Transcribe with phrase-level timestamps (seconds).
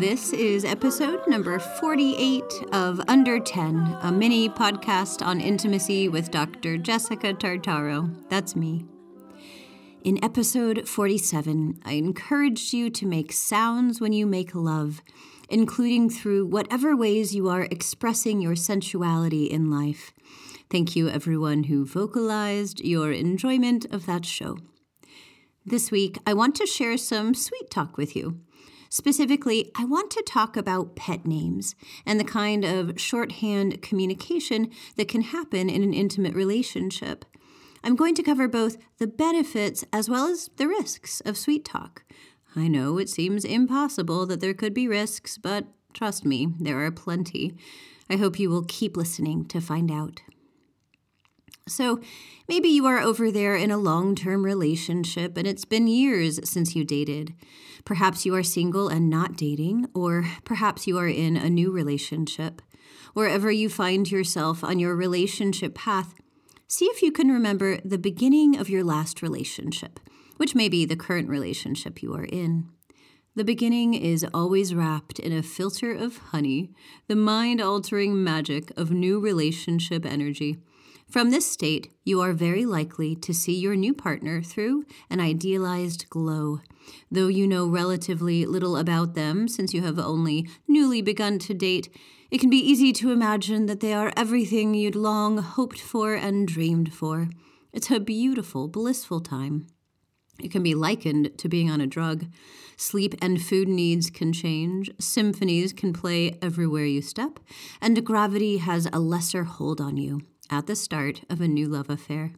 [0.00, 2.42] This is episode number 48
[2.72, 6.78] of Under 10, a mini podcast on intimacy with Dr.
[6.78, 8.10] Jessica Tartaro.
[8.30, 8.86] That's me.
[10.02, 15.02] In episode 47, I encouraged you to make sounds when you make love,
[15.50, 20.14] including through whatever ways you are expressing your sensuality in life.
[20.70, 24.56] Thank you, everyone who vocalized your enjoyment of that show.
[25.66, 28.40] This week, I want to share some sweet talk with you.
[28.92, 35.06] Specifically, I want to talk about pet names and the kind of shorthand communication that
[35.06, 37.24] can happen in an intimate relationship.
[37.84, 42.02] I'm going to cover both the benefits as well as the risks of sweet talk.
[42.56, 46.90] I know it seems impossible that there could be risks, but trust me, there are
[46.90, 47.54] plenty.
[48.10, 50.20] I hope you will keep listening to find out.
[51.70, 52.00] So,
[52.48, 56.74] maybe you are over there in a long term relationship and it's been years since
[56.74, 57.32] you dated.
[57.84, 62.60] Perhaps you are single and not dating, or perhaps you are in a new relationship.
[63.14, 66.14] Wherever you find yourself on your relationship path,
[66.68, 70.00] see if you can remember the beginning of your last relationship,
[70.36, 72.68] which may be the current relationship you are in.
[73.36, 76.72] The beginning is always wrapped in a filter of honey,
[77.06, 80.58] the mind altering magic of new relationship energy
[81.10, 86.08] from this state, you are very likely to see your new partner through an idealized
[86.08, 86.60] glow.
[87.10, 91.92] Though you know relatively little about them since you have only newly begun to date,
[92.30, 96.46] it can be easy to imagine that they are everything you'd long hoped for and
[96.46, 97.28] dreamed for.
[97.72, 99.66] It's a beautiful, blissful time.
[100.40, 102.26] It can be likened to being on a drug.
[102.76, 107.40] Sleep and food needs can change, symphonies can play everywhere you step,
[107.80, 111.88] and gravity has a lesser hold on you at the start of a new love
[111.88, 112.32] affair.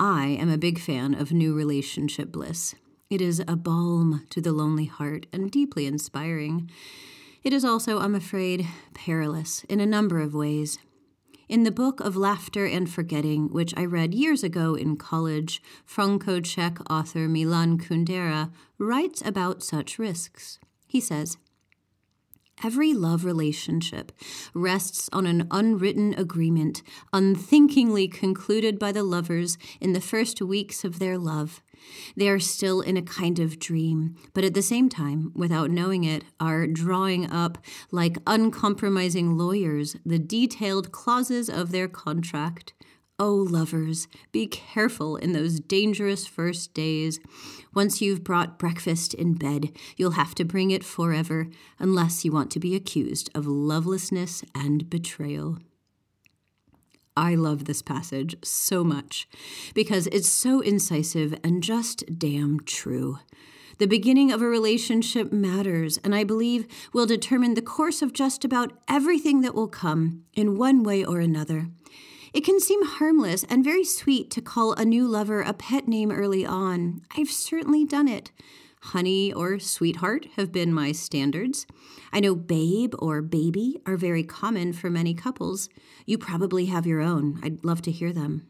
[0.00, 2.74] I am a big fan of new relationship bliss.
[3.08, 6.70] It is a balm to the lonely heart and deeply inspiring.
[7.44, 10.78] It is also, I'm afraid, perilous in a number of ways.
[11.48, 16.40] In the book of Laughter and Forgetting, which I read years ago in college, Franco
[16.40, 20.58] Czech author Milan Kundera writes about such risks.
[20.86, 21.36] He says,
[22.64, 24.12] Every love relationship
[24.54, 31.00] rests on an unwritten agreement, unthinkingly concluded by the lovers in the first weeks of
[31.00, 31.60] their love.
[32.16, 36.04] They are still in a kind of dream, but at the same time, without knowing
[36.04, 37.58] it, are drawing up,
[37.90, 42.74] like uncompromising lawyers, the detailed clauses of their contract.
[43.24, 47.20] Oh, lovers, be careful in those dangerous first days.
[47.72, 51.46] Once you've brought breakfast in bed, you'll have to bring it forever,
[51.78, 55.60] unless you want to be accused of lovelessness and betrayal.
[57.16, 59.28] I love this passage so much
[59.72, 63.20] because it's so incisive and just damn true.
[63.78, 68.44] The beginning of a relationship matters, and I believe will determine the course of just
[68.44, 71.68] about everything that will come in one way or another.
[72.32, 76.10] It can seem harmless and very sweet to call a new lover a pet name
[76.10, 77.02] early on.
[77.16, 78.32] I've certainly done it.
[78.86, 81.66] Honey or sweetheart have been my standards.
[82.12, 85.68] I know babe or baby are very common for many couples.
[86.06, 87.38] You probably have your own.
[87.42, 88.48] I'd love to hear them.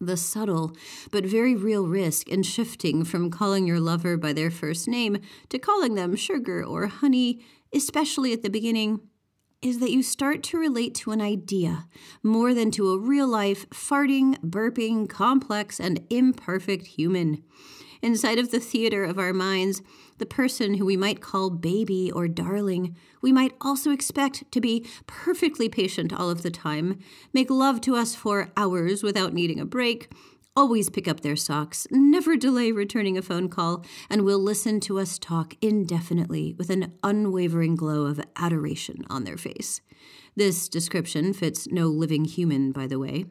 [0.00, 0.72] The subtle
[1.12, 5.18] but very real risk in shifting from calling your lover by their first name
[5.50, 7.40] to calling them sugar or honey,
[7.72, 9.00] especially at the beginning,
[9.64, 11.86] is that you start to relate to an idea
[12.22, 17.42] more than to a real life, farting, burping, complex, and imperfect human.
[18.02, 19.80] Inside of the theater of our minds,
[20.18, 24.86] the person who we might call baby or darling, we might also expect to be
[25.06, 26.98] perfectly patient all of the time,
[27.32, 30.12] make love to us for hours without needing a break,
[30.56, 34.98] always pick up their socks, never delay returning a phone call, and will listen to
[34.98, 39.80] us talk indefinitely with an unwavering glow of adoration on their face.
[40.36, 43.26] This description fits no living human, by the way,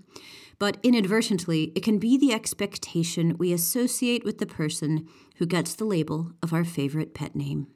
[0.60, 5.08] but inadvertently, it can be the expectation we associate with the person
[5.38, 7.68] who gets the label of our favorite pet name.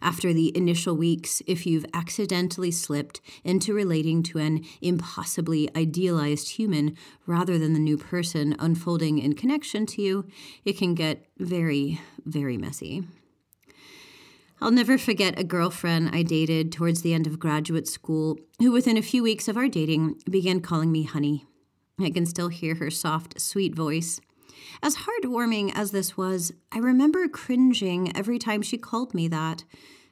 [0.00, 6.96] After the initial weeks, if you've accidentally slipped into relating to an impossibly idealized human
[7.26, 10.26] rather than the new person unfolding in connection to you,
[10.64, 13.04] it can get very, very messy.
[14.60, 18.96] I'll never forget a girlfriend I dated towards the end of graduate school who, within
[18.96, 21.44] a few weeks of our dating, began calling me honey.
[22.00, 24.20] I can still hear her soft, sweet voice.
[24.82, 29.64] As heartwarming as this was, I remember cringing every time she called me that.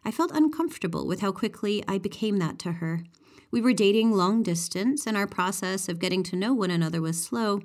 [0.05, 3.05] I felt uncomfortable with how quickly I became that to her.
[3.51, 7.23] We were dating long distance, and our process of getting to know one another was
[7.23, 7.61] slow,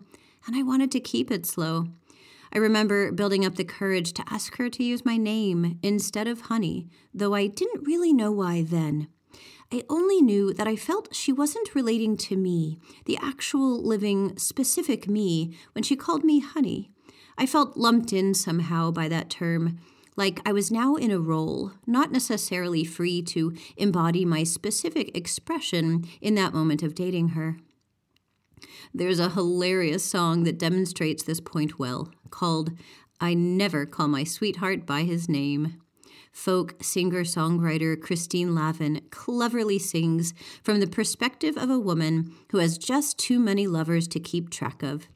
[0.46, 1.88] and I wanted to keep it slow.
[2.54, 6.42] I remember building up the courage to ask her to use my name instead of
[6.42, 9.08] honey, though I didn't really know why then.
[9.72, 15.08] I only knew that I felt she wasn't relating to me, the actual living, specific
[15.08, 16.90] me, when she called me honey.
[17.38, 19.80] I felt lumped in somehow by that term,
[20.16, 26.06] like I was now in a role, not necessarily free to embody my specific expression
[26.20, 27.58] in that moment of dating her.
[28.94, 32.72] There's a hilarious song that demonstrates this point well, called
[33.22, 35.80] I Never Call My Sweetheart by His Name.
[36.32, 40.34] Folk singer songwriter Christine Lavin cleverly sings
[40.64, 44.84] from the perspective of a woman who has just too many lovers to keep track
[44.84, 45.08] of.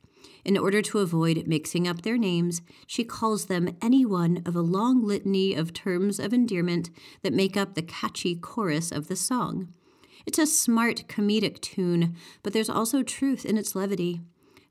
[0.46, 4.62] In order to avoid mixing up their names, she calls them any one of a
[4.62, 6.90] long litany of terms of endearment
[7.22, 9.70] that make up the catchy chorus of the song.
[10.26, 14.22] It's a smart comedic tune, but there's also truth in its levity.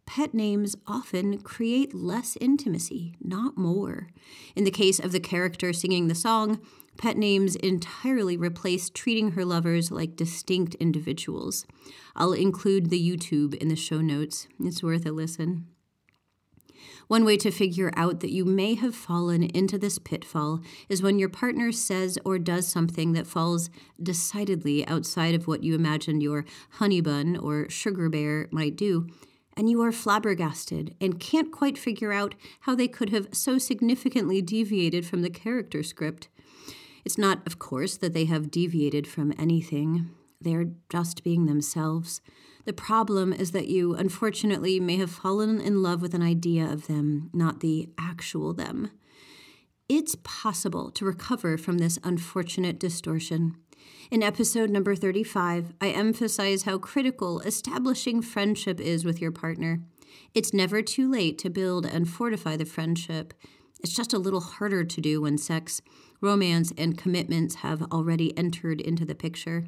[0.07, 4.09] Pet names often create less intimacy, not more.
[4.55, 6.61] In the case of the character singing the song,
[6.99, 11.67] pet names entirely replace treating her lovers like distinct individuals.
[12.15, 14.49] I'll include the YouTube in the show notes.
[14.61, 15.67] It's worth a listen.
[17.09, 21.19] One way to figure out that you may have fallen into this pitfall is when
[21.19, 23.71] your partner says or does something that falls
[24.03, 29.09] decidedly outside of what you imagined your honey bun or sugar bear might do,
[29.57, 34.41] and you are flabbergasted and can't quite figure out how they could have so significantly
[34.41, 36.29] deviated from the character script.
[37.05, 40.11] It's not, of course, that they have deviated from anything.
[40.41, 42.21] They're just being themselves.
[42.65, 46.87] The problem is that you, unfortunately, may have fallen in love with an idea of
[46.87, 48.91] them, not the actual them.
[49.89, 53.57] It's possible to recover from this unfortunate distortion.
[54.11, 59.81] In episode number 35, I emphasize how critical establishing friendship is with your partner.
[60.35, 63.33] It's never too late to build and fortify the friendship.
[63.83, 65.81] It's just a little harder to do when sex,
[66.21, 69.65] romance, and commitments have already entered into the picture.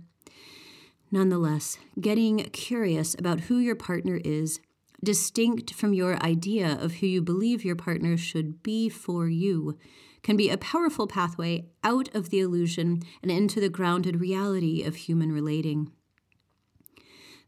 [1.10, 4.60] Nonetheless, getting curious about who your partner is,
[5.02, 9.78] distinct from your idea of who you believe your partner should be for you,
[10.24, 14.96] can be a powerful pathway out of the illusion and into the grounded reality of
[14.96, 15.92] human relating.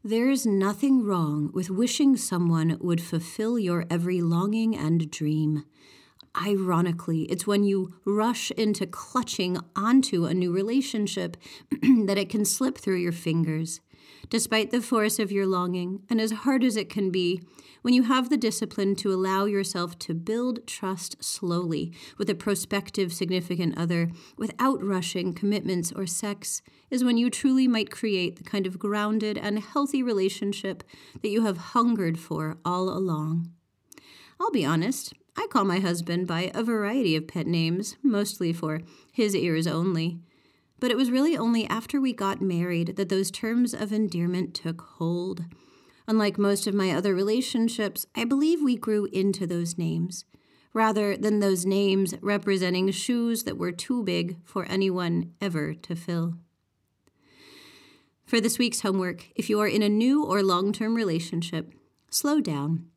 [0.03, 5.65] There is nothing wrong with wishing someone would fulfill your every longing and dream.
[6.39, 11.35] Ironically, it's when you rush into clutching onto a new relationship
[11.81, 13.81] that it can slip through your fingers.
[14.29, 17.41] Despite the force of your longing, and as hard as it can be,
[17.81, 23.13] when you have the discipline to allow yourself to build trust slowly with a prospective
[23.13, 28.67] significant other without rushing commitments or sex, is when you truly might create the kind
[28.67, 30.83] of grounded and healthy relationship
[31.21, 33.49] that you have hungered for all along.
[34.39, 38.81] I'll be honest, I call my husband by a variety of pet names, mostly for
[39.13, 40.19] his ears only.
[40.79, 44.81] But it was really only after we got married that those terms of endearment took
[44.81, 45.45] hold.
[46.07, 50.25] Unlike most of my other relationships, I believe we grew into those names,
[50.73, 56.35] rather than those names representing shoes that were too big for anyone ever to fill.
[58.25, 61.73] For this week's homework, if you are in a new or long term relationship,
[62.09, 62.87] slow down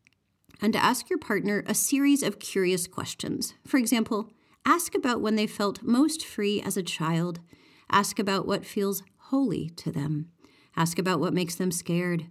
[0.60, 3.54] and ask your partner a series of curious questions.
[3.66, 4.30] For example,
[4.66, 7.40] ask about when they felt most free as a child.
[7.90, 10.30] Ask about what feels holy to them.
[10.76, 12.26] Ask about what makes them scared.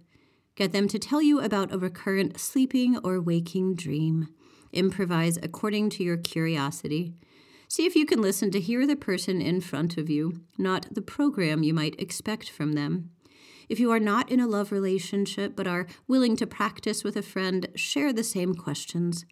[0.54, 4.28] Get them to tell you about a recurrent sleeping or waking dream.
[4.72, 7.14] Improvise according to your curiosity.
[7.68, 11.02] See if you can listen to hear the person in front of you, not the
[11.02, 13.10] program you might expect from them.
[13.68, 17.22] If you are not in a love relationship but are willing to practice with a
[17.22, 19.24] friend, share the same questions.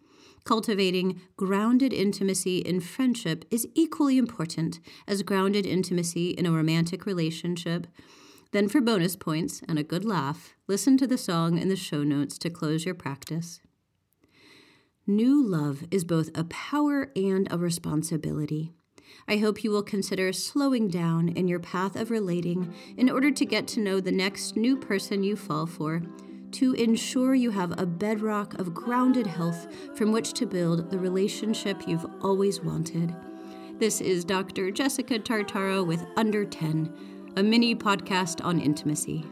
[0.45, 7.87] Cultivating grounded intimacy in friendship is equally important as grounded intimacy in a romantic relationship.
[8.53, 12.03] Then, for bonus points and a good laugh, listen to the song in the show
[12.03, 13.61] notes to close your practice.
[15.07, 18.73] New love is both a power and a responsibility.
[19.27, 23.45] I hope you will consider slowing down in your path of relating in order to
[23.45, 26.03] get to know the next new person you fall for,
[26.53, 31.87] to ensure you have a bedrock of grounded health from which to build the relationship
[31.87, 33.15] you've always wanted.
[33.79, 34.71] This is Dr.
[34.71, 36.93] Jessica Tartaro with Under 10,
[37.37, 39.25] a mini podcast on intimacy.